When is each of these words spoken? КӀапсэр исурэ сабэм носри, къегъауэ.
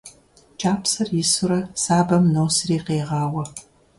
КӀапсэр 0.59 1.07
исурэ 1.21 1.59
сабэм 1.83 2.23
носри, 2.33 2.77
къегъауэ. 2.85 3.43